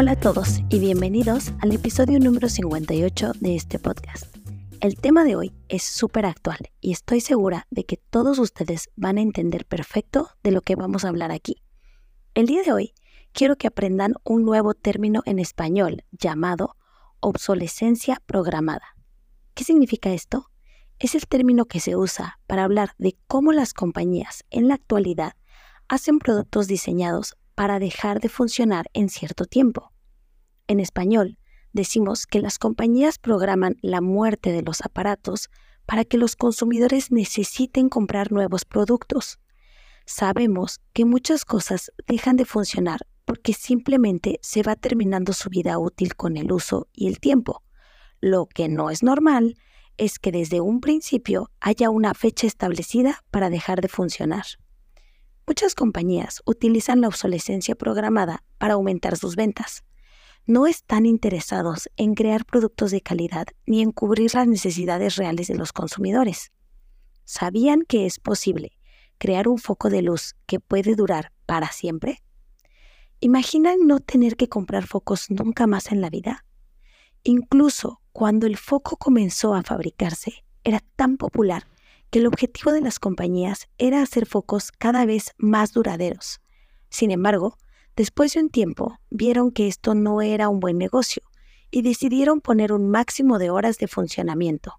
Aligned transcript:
Hola 0.00 0.12
a 0.12 0.20
todos 0.20 0.60
y 0.68 0.78
bienvenidos 0.78 1.50
al 1.60 1.72
episodio 1.72 2.20
número 2.20 2.48
58 2.48 3.32
de 3.40 3.56
este 3.56 3.80
podcast. 3.80 4.26
El 4.80 4.94
tema 4.94 5.24
de 5.24 5.34
hoy 5.34 5.52
es 5.68 5.82
súper 5.82 6.24
actual 6.24 6.58
y 6.80 6.92
estoy 6.92 7.20
segura 7.20 7.66
de 7.70 7.82
que 7.82 7.96
todos 7.96 8.38
ustedes 8.38 8.90
van 8.94 9.18
a 9.18 9.22
entender 9.22 9.66
perfecto 9.66 10.30
de 10.44 10.52
lo 10.52 10.62
que 10.62 10.76
vamos 10.76 11.04
a 11.04 11.08
hablar 11.08 11.32
aquí. 11.32 11.64
El 12.34 12.46
día 12.46 12.62
de 12.62 12.72
hoy 12.72 12.94
quiero 13.32 13.56
que 13.56 13.66
aprendan 13.66 14.14
un 14.22 14.44
nuevo 14.44 14.72
término 14.72 15.22
en 15.26 15.40
español 15.40 16.04
llamado 16.12 16.76
obsolescencia 17.18 18.22
programada. 18.24 18.94
¿Qué 19.54 19.64
significa 19.64 20.12
esto? 20.12 20.48
Es 21.00 21.16
el 21.16 21.26
término 21.26 21.64
que 21.64 21.80
se 21.80 21.96
usa 21.96 22.38
para 22.46 22.62
hablar 22.62 22.92
de 22.98 23.18
cómo 23.26 23.50
las 23.50 23.74
compañías 23.74 24.44
en 24.50 24.68
la 24.68 24.74
actualidad 24.74 25.32
hacen 25.88 26.20
productos 26.20 26.68
diseñados 26.68 27.36
para 27.58 27.80
dejar 27.80 28.20
de 28.20 28.28
funcionar 28.28 28.86
en 28.92 29.08
cierto 29.08 29.44
tiempo. 29.44 29.90
En 30.68 30.78
español, 30.78 31.38
decimos 31.72 32.24
que 32.24 32.40
las 32.40 32.56
compañías 32.56 33.18
programan 33.18 33.74
la 33.82 34.00
muerte 34.00 34.52
de 34.52 34.62
los 34.62 34.80
aparatos 34.80 35.50
para 35.84 36.04
que 36.04 36.18
los 36.18 36.36
consumidores 36.36 37.10
necesiten 37.10 37.88
comprar 37.88 38.30
nuevos 38.30 38.64
productos. 38.64 39.40
Sabemos 40.06 40.78
que 40.92 41.04
muchas 41.04 41.44
cosas 41.44 41.90
dejan 42.06 42.36
de 42.36 42.44
funcionar 42.44 43.00
porque 43.24 43.54
simplemente 43.54 44.38
se 44.40 44.62
va 44.62 44.76
terminando 44.76 45.32
su 45.32 45.50
vida 45.50 45.80
útil 45.80 46.14
con 46.14 46.36
el 46.36 46.52
uso 46.52 46.86
y 46.92 47.08
el 47.08 47.18
tiempo. 47.18 47.64
Lo 48.20 48.46
que 48.46 48.68
no 48.68 48.88
es 48.88 49.02
normal 49.02 49.56
es 49.96 50.20
que 50.20 50.30
desde 50.30 50.60
un 50.60 50.80
principio 50.80 51.50
haya 51.58 51.90
una 51.90 52.14
fecha 52.14 52.46
establecida 52.46 53.24
para 53.32 53.50
dejar 53.50 53.80
de 53.80 53.88
funcionar. 53.88 54.44
Muchas 55.48 55.74
compañías 55.74 56.42
utilizan 56.44 57.00
la 57.00 57.08
obsolescencia 57.08 57.74
programada 57.74 58.44
para 58.58 58.74
aumentar 58.74 59.16
sus 59.16 59.34
ventas 59.34 59.82
no 60.44 60.66
están 60.66 61.06
interesados 61.06 61.88
en 61.96 62.14
crear 62.14 62.44
productos 62.44 62.90
de 62.90 63.00
calidad 63.00 63.46
ni 63.64 63.80
en 63.80 63.90
cubrir 63.90 64.34
las 64.34 64.46
necesidades 64.46 65.16
reales 65.16 65.48
de 65.48 65.54
los 65.54 65.72
consumidores. 65.72 66.52
¿Sabían 67.24 67.80
que 67.88 68.04
es 68.04 68.18
posible 68.18 68.72
crear 69.16 69.48
un 69.48 69.56
foco 69.56 69.88
de 69.88 70.02
luz 70.02 70.36
que 70.44 70.60
puede 70.60 70.94
durar 70.94 71.32
para 71.46 71.72
siempre? 71.72 72.22
¿Imaginan 73.18 73.86
no 73.86 74.00
tener 74.00 74.36
que 74.36 74.50
comprar 74.50 74.86
focos 74.86 75.30
nunca 75.30 75.66
más 75.66 75.92
en 75.92 76.02
la 76.02 76.10
vida? 76.10 76.44
Incluso 77.22 78.02
cuando 78.12 78.46
el 78.46 78.58
foco 78.58 78.98
comenzó 78.98 79.54
a 79.54 79.62
fabricarse, 79.62 80.44
era 80.62 80.80
tan 80.96 81.16
popular 81.16 81.66
que 82.10 82.20
el 82.20 82.26
objetivo 82.26 82.72
de 82.72 82.80
las 82.80 82.98
compañías 82.98 83.68
era 83.78 84.02
hacer 84.02 84.26
focos 84.26 84.72
cada 84.72 85.04
vez 85.06 85.34
más 85.38 85.72
duraderos. 85.72 86.40
Sin 86.88 87.10
embargo, 87.10 87.58
Después 87.98 88.32
de 88.32 88.38
un 88.38 88.48
tiempo, 88.48 89.00
vieron 89.10 89.50
que 89.50 89.66
esto 89.66 89.92
no 89.96 90.22
era 90.22 90.48
un 90.48 90.60
buen 90.60 90.78
negocio 90.78 91.24
y 91.72 91.82
decidieron 91.82 92.40
poner 92.40 92.72
un 92.72 92.88
máximo 92.88 93.40
de 93.40 93.50
horas 93.50 93.78
de 93.78 93.88
funcionamiento. 93.88 94.76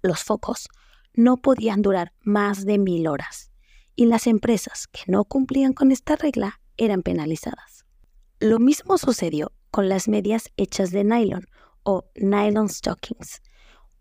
Los 0.00 0.22
focos 0.22 0.68
no 1.12 1.38
podían 1.38 1.82
durar 1.82 2.12
más 2.20 2.64
de 2.66 2.78
mil 2.78 3.08
horas 3.08 3.50
y 3.96 4.06
las 4.06 4.28
empresas 4.28 4.86
que 4.86 5.02
no 5.08 5.24
cumplían 5.24 5.72
con 5.72 5.90
esta 5.90 6.14
regla 6.14 6.60
eran 6.76 7.02
penalizadas. 7.02 7.84
Lo 8.38 8.60
mismo 8.60 8.96
sucedió 8.96 9.50
con 9.72 9.88
las 9.88 10.06
medias 10.06 10.52
hechas 10.56 10.92
de 10.92 11.02
nylon 11.02 11.48
o 11.82 12.04
nylon 12.14 12.68
stockings, 12.68 13.42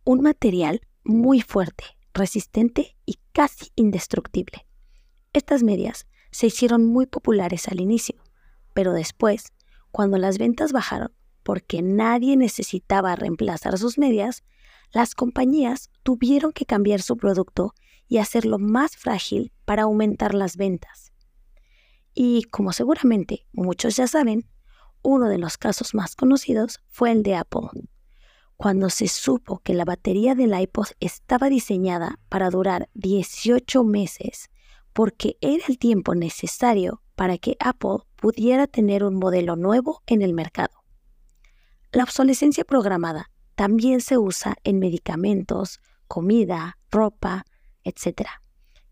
un 0.04 0.22
material 0.22 0.82
muy 1.04 1.42
fuerte, 1.42 1.93
resistente 2.14 2.98
y 3.06 3.20
casi 3.32 3.72
indestructible. 3.76 4.66
Estas 5.34 5.64
medias 5.64 6.08
se 6.32 6.48
hicieron 6.48 6.86
muy 6.86 7.06
populares 7.06 7.68
al 7.68 7.80
inicio, 7.80 8.16
pero 8.74 8.94
después, 8.94 9.54
cuando 9.92 10.18
las 10.18 10.38
ventas 10.38 10.72
bajaron 10.72 11.12
porque 11.44 11.82
nadie 11.82 12.38
necesitaba 12.38 13.16
reemplazar 13.16 13.78
sus 13.78 13.98
medias, 13.98 14.44
las 14.92 15.14
compañías 15.14 15.90
tuvieron 16.04 16.54
que 16.54 16.66
cambiar 16.66 17.02
su 17.02 17.18
producto 17.18 17.74
y 18.08 18.18
hacerlo 18.18 18.60
más 18.60 18.96
frágil 18.96 19.52
para 19.66 19.84
aumentar 19.84 20.34
las 20.34 20.56
ventas. 20.58 21.12
Y 22.14 22.44
como 22.44 22.74
seguramente 22.74 23.46
muchos 23.52 23.96
ya 23.96 24.08
saben, 24.08 24.48
uno 25.02 25.28
de 25.28 25.38
los 25.38 25.58
casos 25.58 25.94
más 25.94 26.16
conocidos 26.16 26.80
fue 26.88 27.12
el 27.12 27.24
de 27.24 27.36
Apple. 27.36 27.70
Cuando 28.58 28.90
se 28.90 29.08
supo 29.08 29.60
que 29.60 29.74
la 29.74 29.86
batería 29.86 30.36
del 30.36 30.60
iPod 30.60 30.88
estaba 31.00 31.50
diseñada 31.50 32.20
para 32.30 32.50
durar 32.50 32.90
18 32.94 33.84
meses, 33.84 34.50
porque 34.94 35.38
era 35.42 35.64
el 35.68 35.78
tiempo 35.78 36.16
necesario 36.16 37.02
para 37.16 37.38
que 37.38 37.56
Apple 37.60 38.00
pudiera 38.16 38.68
tener 38.68 39.04
un 39.04 39.16
modelo 39.16 39.56
nuevo 39.56 40.02
en 40.08 40.22
el 40.22 40.34
mercado. 40.34 40.84
La 41.92 42.04
obsolescencia 42.04 42.64
programada 42.64 43.30
también 43.56 44.02
se 44.02 44.18
usa 44.18 44.56
en 44.64 44.80
medicamentos, 44.80 45.80
comida, 46.08 46.78
ropa, 46.90 47.46
etc., 47.84 48.28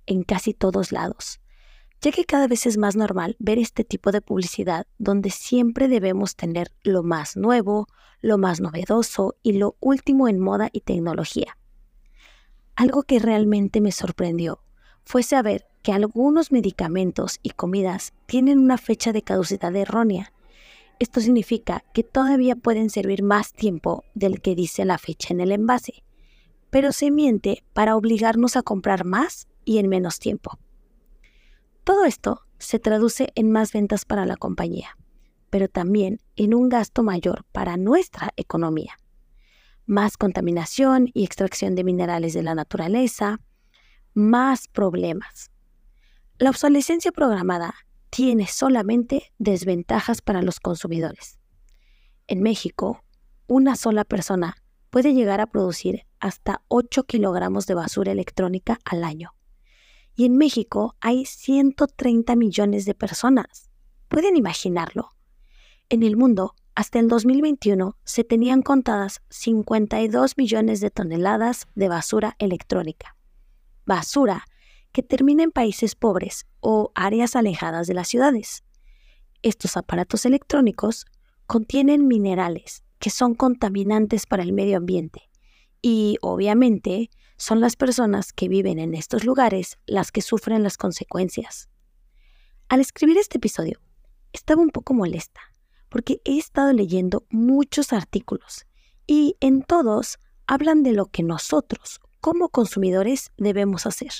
en 0.05 0.23
casi 0.23 0.53
todos 0.53 0.91
lados, 0.91 1.40
ya 2.01 2.11
que 2.11 2.25
cada 2.25 2.47
vez 2.47 2.65
es 2.65 2.77
más 2.77 2.95
normal 2.95 3.35
ver 3.39 3.59
este 3.59 3.83
tipo 3.83 4.11
de 4.11 4.21
publicidad 4.21 4.87
donde 4.97 5.29
siempre 5.29 5.87
debemos 5.87 6.35
tener 6.35 6.71
lo 6.83 7.03
más 7.03 7.37
nuevo, 7.37 7.87
lo 8.21 8.37
más 8.39 8.59
novedoso 8.59 9.35
y 9.43 9.53
lo 9.53 9.75
último 9.79 10.27
en 10.27 10.39
moda 10.39 10.69
y 10.71 10.81
tecnología. 10.81 11.57
Algo 12.75 13.03
que 13.03 13.19
realmente 13.19 13.81
me 13.81 13.91
sorprendió 13.91 14.63
fue 15.03 15.21
saber 15.21 15.67
que 15.83 15.93
algunos 15.93 16.51
medicamentos 16.51 17.39
y 17.43 17.51
comidas 17.51 18.13
tienen 18.25 18.59
una 18.59 18.77
fecha 18.77 19.11
de 19.13 19.21
caducidad 19.21 19.75
errónea. 19.75 20.33
Esto 20.99 21.19
significa 21.21 21.83
que 21.93 22.03
todavía 22.03 22.55
pueden 22.55 22.89
servir 22.89 23.23
más 23.23 23.53
tiempo 23.53 24.03
del 24.13 24.41
que 24.41 24.55
dice 24.55 24.85
la 24.85 24.97
fecha 24.97 25.33
en 25.33 25.41
el 25.41 25.51
envase, 25.51 26.03
pero 26.69 26.91
se 26.91 27.11
miente 27.11 27.63
para 27.73 27.95
obligarnos 27.95 28.55
a 28.55 28.63
comprar 28.63 29.05
más 29.05 29.47
y 29.65 29.79
en 29.79 29.89
menos 29.89 30.19
tiempo. 30.19 30.59
Todo 31.83 32.05
esto 32.05 32.41
se 32.59 32.77
traduce 32.77 33.29
en 33.35 33.51
más 33.51 33.73
ventas 33.73 34.05
para 34.05 34.25
la 34.25 34.37
compañía, 34.37 34.97
pero 35.49 35.67
también 35.67 36.19
en 36.35 36.53
un 36.53 36.69
gasto 36.69 37.01
mayor 37.01 37.43
para 37.51 37.75
nuestra 37.75 38.31
economía. 38.35 38.97
Más 39.87 40.15
contaminación 40.15 41.09
y 41.13 41.23
extracción 41.23 41.73
de 41.75 41.83
minerales 41.83 42.33
de 42.33 42.43
la 42.43 42.53
naturaleza, 42.53 43.39
más 44.13 44.67
problemas. 44.67 45.49
La 46.37 46.51
obsolescencia 46.51 47.11
programada 47.11 47.73
tiene 48.11 48.45
solamente 48.45 49.33
desventajas 49.39 50.21
para 50.21 50.41
los 50.41 50.59
consumidores. 50.59 51.39
En 52.27 52.43
México, 52.43 53.03
una 53.47 53.75
sola 53.75 54.05
persona 54.05 54.55
puede 54.91 55.13
llegar 55.13 55.41
a 55.41 55.47
producir 55.47 56.05
hasta 56.19 56.61
8 56.67 57.05
kilogramos 57.05 57.65
de 57.65 57.73
basura 57.73 58.11
electrónica 58.11 58.79
al 58.85 59.03
año. 59.03 59.33
Y 60.15 60.25
en 60.25 60.37
México 60.37 60.95
hay 60.99 61.25
130 61.25 62.35
millones 62.35 62.85
de 62.85 62.93
personas. 62.93 63.69
¿Pueden 64.07 64.35
imaginarlo? 64.35 65.13
En 65.89 66.03
el 66.03 66.17
mundo, 66.17 66.55
hasta 66.75 66.99
el 66.99 67.07
2021 67.07 67.97
se 68.03 68.23
tenían 68.23 68.61
contadas 68.61 69.21
52 69.29 70.37
millones 70.37 70.79
de 70.79 70.89
toneladas 70.89 71.67
de 71.75 71.89
basura 71.89 72.35
electrónica. 72.39 73.17
Basura 73.85 74.45
que 74.91 75.03
termina 75.03 75.43
en 75.43 75.51
países 75.51 75.95
pobres 75.95 76.45
o 76.59 76.91
áreas 76.95 77.35
alejadas 77.35 77.87
de 77.87 77.93
las 77.93 78.07
ciudades. 78.07 78.63
Estos 79.41 79.77
aparatos 79.77 80.25
electrónicos 80.25 81.05
contienen 81.45 82.07
minerales 82.07 82.83
que 82.99 83.09
son 83.09 83.33
contaminantes 83.35 84.25
para 84.25 84.43
el 84.43 84.53
medio 84.53 84.77
ambiente 84.77 85.29
y 85.81 86.17
obviamente 86.21 87.09
son 87.41 87.59
las 87.59 87.75
personas 87.75 88.33
que 88.33 88.47
viven 88.47 88.77
en 88.77 88.93
estos 88.93 89.23
lugares 89.23 89.79
las 89.87 90.11
que 90.11 90.21
sufren 90.21 90.61
las 90.61 90.77
consecuencias. 90.77 91.69
Al 92.69 92.79
escribir 92.79 93.17
este 93.17 93.39
episodio, 93.39 93.81
estaba 94.31 94.61
un 94.61 94.69
poco 94.69 94.93
molesta 94.93 95.41
porque 95.89 96.21
he 96.23 96.37
estado 96.37 96.71
leyendo 96.71 97.25
muchos 97.31 97.93
artículos 97.93 98.67
y 99.07 99.37
en 99.39 99.63
todos 99.63 100.19
hablan 100.45 100.83
de 100.83 100.93
lo 100.93 101.07
que 101.07 101.23
nosotros 101.23 101.99
como 102.19 102.49
consumidores 102.49 103.31
debemos 103.37 103.87
hacer 103.87 104.13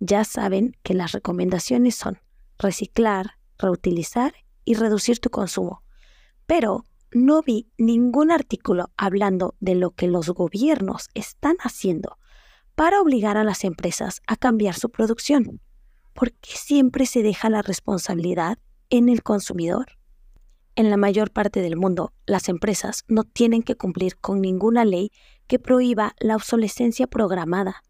ya 0.00 0.24
saben 0.24 0.74
que 0.82 0.94
las 0.94 1.12
recomendaciones 1.12 1.94
son 1.94 2.20
reciclar, 2.58 3.32
reutilizar 3.58 4.34
y 4.64 4.74
reducir 4.74 5.18
tu 5.18 5.28
consumo. 5.28 5.82
Pero 6.46 6.86
no 7.12 7.42
vi 7.42 7.68
ningún 7.76 8.30
artículo 8.30 8.90
hablando 8.96 9.56
de 9.60 9.74
lo 9.74 9.90
que 9.90 10.06
los 10.06 10.30
gobiernos 10.30 11.08
están 11.12 11.56
haciendo 11.60 12.16
para 12.76 13.00
obligar 13.00 13.36
a 13.36 13.44
las 13.44 13.64
empresas 13.64 14.22
a 14.28 14.36
cambiar 14.36 14.74
su 14.74 14.90
producción. 14.90 15.60
porque 16.14 16.52
siempre 16.54 17.04
se 17.04 17.22
deja 17.22 17.50
la 17.50 17.60
responsabilidad 17.60 18.58
en 18.88 19.10
el 19.10 19.22
consumidor? 19.22 19.98
En 20.74 20.88
la 20.88 20.96
mayor 20.96 21.30
parte 21.30 21.60
del 21.60 21.76
mundo, 21.76 22.14
las 22.24 22.48
empresas 22.48 23.04
no 23.06 23.24
tienen 23.24 23.62
que 23.62 23.76
cumplir 23.76 24.16
con 24.16 24.40
ninguna 24.40 24.86
ley 24.86 25.10
que 25.46 25.58
prohíba 25.58 26.14
la 26.18 26.36
obsolescencia 26.36 27.06
programada 27.06 27.82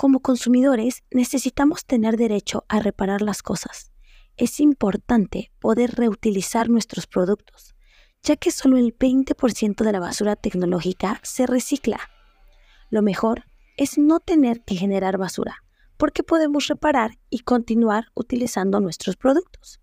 como 0.00 0.20
consumidores 0.20 1.04
necesitamos 1.10 1.84
tener 1.84 2.16
derecho 2.16 2.64
a 2.68 2.80
reparar 2.80 3.20
las 3.20 3.42
cosas. 3.42 3.92
es 4.38 4.58
importante 4.58 5.52
poder 5.58 5.90
reutilizar 5.94 6.70
nuestros 6.70 7.06
productos, 7.06 7.74
ya 8.22 8.36
que 8.36 8.50
solo 8.50 8.78
el 8.78 8.96
20% 8.96 9.84
de 9.84 9.92
la 9.92 10.00
basura 10.00 10.36
tecnológica 10.36 11.20
se 11.22 11.46
recicla. 11.46 12.00
Lo 12.88 13.02
mejor 13.02 13.44
es 13.80 13.96
no 13.96 14.20
tener 14.20 14.62
que 14.62 14.76
generar 14.76 15.16
basura, 15.16 15.64
porque 15.96 16.22
podemos 16.22 16.66
reparar 16.66 17.12
y 17.30 17.38
continuar 17.38 18.08
utilizando 18.14 18.78
nuestros 18.78 19.16
productos. 19.16 19.80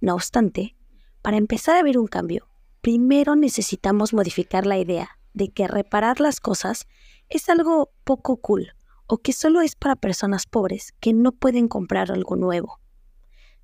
No 0.00 0.14
obstante, 0.14 0.76
para 1.22 1.36
empezar 1.36 1.74
a 1.74 1.82
ver 1.82 1.98
un 1.98 2.06
cambio, 2.06 2.48
primero 2.82 3.34
necesitamos 3.34 4.14
modificar 4.14 4.64
la 4.64 4.78
idea 4.78 5.18
de 5.32 5.48
que 5.48 5.66
reparar 5.66 6.20
las 6.20 6.38
cosas 6.38 6.86
es 7.28 7.48
algo 7.48 7.90
poco 8.04 8.36
cool 8.36 8.76
o 9.08 9.18
que 9.18 9.32
solo 9.32 9.60
es 9.60 9.74
para 9.74 9.96
personas 9.96 10.46
pobres 10.46 10.94
que 11.00 11.12
no 11.12 11.32
pueden 11.32 11.66
comprar 11.66 12.12
algo 12.12 12.36
nuevo. 12.36 12.78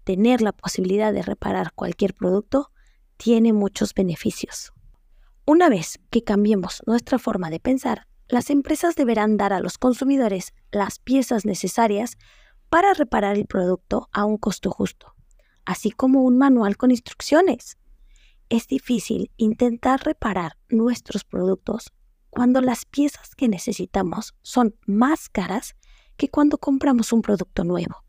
Tener 0.03 0.43
la 0.43 0.51
posibilidad 0.51 1.13
de 1.13 1.23
reparar 1.23 1.73
cualquier 1.73 2.15
producto 2.15 2.73
tiene 3.17 3.53
muchos 3.53 3.95
beneficios. 3.95 4.73
Una 5.47 5.69
vez 5.69 6.01
que 6.11 6.25
cambiemos 6.25 6.83
nuestra 6.85 7.21
forma 7.21 7.49
de 7.49 7.61
pensar, 7.61 8.09
las 8.33 8.49
empresas 8.49 8.97
deberán 8.97 9.37
dar 9.37 9.53
a 9.53 9.61
los 9.61 9.77
consumidores 9.77 10.55
las 10.71 10.99
piezas 10.99 11.45
necesarias 11.45 12.17
para 12.71 12.95
reparar 12.95 13.37
el 13.37 13.45
producto 13.45 14.09
a 14.11 14.25
un 14.25 14.39
costo 14.39 14.71
justo, 14.71 15.15
así 15.67 15.91
como 15.91 16.23
un 16.23 16.39
manual 16.39 16.79
con 16.79 16.91
instrucciones. 16.91 17.77
Es 18.49 18.69
difícil 18.69 19.31
intentar 19.37 20.03
reparar 20.03 20.57
nuestros 20.71 21.25
productos 21.25 21.93
cuando 22.31 22.63
las 22.63 22.87
piezas 22.87 23.35
que 23.35 23.49
necesitamos 23.49 24.35
son 24.41 24.77
más 24.87 25.29
caras 25.29 25.77
que 26.17 26.31
cuando 26.31 26.57
compramos 26.57 27.13
un 27.13 27.21
producto 27.21 27.65
nuevo. 27.65 28.03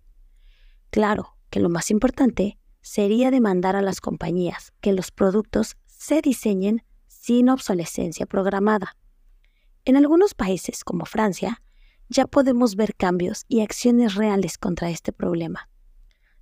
Claro 0.89 1.35
que 1.49 1.59
lo 1.59 1.67
más 1.67 1.91
importante 1.91 2.57
sería 2.79 3.29
demandar 3.29 3.75
a 3.75 3.81
las 3.81 3.99
compañías 3.99 4.71
que 4.79 4.93
los 4.93 5.11
productos 5.11 5.75
se 5.85 6.21
diseñen 6.21 6.85
sin 7.07 7.49
obsolescencia 7.49 8.25
programada. 8.25 8.95
En 9.85 9.97
algunos 9.97 10.33
países 10.33 10.85
como 10.85 11.05
Francia, 11.05 11.61
ya 12.07 12.25
podemos 12.25 12.75
ver 12.75 12.95
cambios 12.95 13.43
y 13.49 13.59
acciones 13.59 14.15
reales 14.15 14.57
contra 14.57 14.89
este 14.89 15.11
problema. 15.11 15.69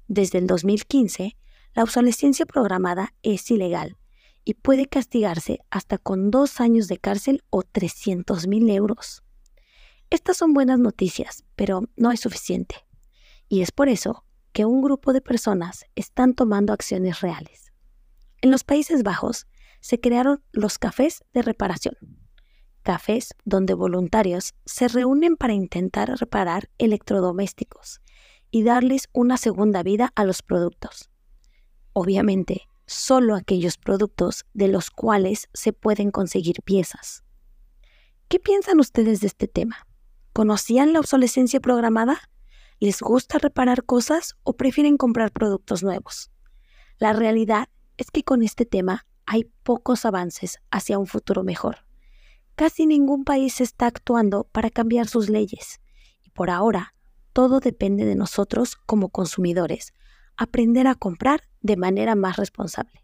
Desde 0.08 0.38
el 0.38 0.46
2015, 0.46 1.38
la 1.74 1.84
obsolescencia 1.84 2.46
programada 2.46 3.16
es 3.24 3.50
ilegal 3.50 3.98
y 4.46 4.54
puede 4.54 4.86
castigarse 4.86 5.60
hasta 5.72 5.98
con 5.98 6.30
dos 6.30 6.60
años 6.60 6.88
de 6.88 6.98
cárcel 6.98 7.44
o 7.50 7.64
300 7.64 8.46
mil 8.46 8.70
euros. 8.70 9.24
Estas 10.12 10.38
son 10.38 10.54
buenas 10.54 10.78
noticias, 10.78 11.44
pero 11.56 11.84
no 11.96 12.12
es 12.12 12.20
suficiente. 12.20 12.76
Y 13.48 13.62
es 13.62 13.72
por 13.72 13.90
eso 13.90 14.24
que 14.52 14.66
un 14.66 14.82
grupo 14.82 15.14
de 15.14 15.22
personas 15.22 15.86
están 15.96 16.36
tomando 16.36 16.74
acciones 16.74 17.22
reales. 17.22 17.72
En 18.42 18.52
los 18.52 18.64
Países 18.64 19.02
Bajos 19.02 19.48
se 19.80 20.00
crearon 20.00 20.44
los 20.52 20.78
cafés 20.78 21.24
de 21.34 21.42
reparación. 21.42 22.21
Cafés 22.82 23.36
donde 23.46 23.74
voluntarios 23.74 24.54
se 24.66 24.88
reúnen 24.88 25.38
para 25.38 25.54
intentar 25.54 26.10
reparar 26.20 26.70
electrodomésticos 26.78 28.02
y 28.50 28.64
darles 28.64 29.10
una 29.14 29.38
segunda 29.38 29.84
vida 29.84 30.12
a 30.16 30.26
los 30.26 30.42
productos. 30.42 31.10
Obviamente, 31.94 32.68
solo 32.86 33.36
aquellos 33.36 33.78
productos 33.78 34.46
de 34.54 34.68
los 34.68 34.90
cuales 34.90 35.48
se 35.54 35.74
pueden 35.74 36.12
conseguir 36.12 36.62
piezas. 36.64 37.24
¿Qué 38.28 38.40
piensan 38.40 38.80
ustedes 38.80 39.22
de 39.22 39.28
este 39.28 39.48
tema? 39.48 39.88
¿Conocían 40.34 40.94
la 40.94 41.00
obsolescencia 41.00 41.60
programada? 41.60 42.18
¿Les 42.80 43.02
gusta 43.02 43.38
reparar 43.38 43.84
cosas 43.84 44.36
o 44.44 44.54
prefieren 44.54 44.98
comprar 44.98 45.32
productos 45.32 45.84
nuevos? 45.84 46.32
La 46.98 47.14
realidad 47.14 47.70
es 47.98 48.12
que 48.12 48.24
con 48.24 48.42
este 48.42 48.66
tema 48.66 49.06
hay 49.26 49.46
pocos 49.64 50.06
avances 50.06 50.60
hacia 50.72 50.98
un 50.98 51.08
futuro 51.08 51.44
mejor. 51.44 51.91
Casi 52.62 52.86
ningún 52.86 53.24
país 53.24 53.60
está 53.60 53.88
actuando 53.88 54.44
para 54.44 54.70
cambiar 54.70 55.08
sus 55.08 55.30
leyes 55.30 55.82
y 56.24 56.30
por 56.30 56.52
ahora 56.52 56.94
todo 57.34 57.60
depende 57.60 58.06
de 58.06 58.14
nosotros 58.14 58.76
como 58.86 59.10
consumidores, 59.10 59.96
aprender 60.38 60.86
a 60.86 60.94
comprar 60.94 61.42
de 61.62 61.76
manera 61.76 62.14
más 62.14 62.38
responsable. 62.38 63.04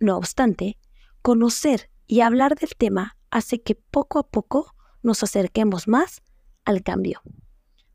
No 0.00 0.16
obstante, 0.16 0.78
conocer 1.22 1.90
y 2.08 2.22
hablar 2.22 2.56
del 2.56 2.70
tema 2.76 3.16
hace 3.30 3.62
que 3.62 3.76
poco 3.76 4.18
a 4.18 4.26
poco 4.26 4.74
nos 5.00 5.22
acerquemos 5.22 5.86
más 5.86 6.24
al 6.64 6.82
cambio. 6.82 7.22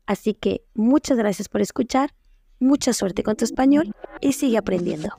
Así 0.06 0.32
que 0.32 0.64
muchas 0.72 1.18
gracias 1.18 1.50
por 1.50 1.60
escuchar, 1.60 2.14
mucha 2.60 2.94
suerte 2.94 3.22
con 3.22 3.36
tu 3.36 3.44
español 3.44 3.94
y 4.22 4.32
sigue 4.32 4.56
aprendiendo. 4.56 5.10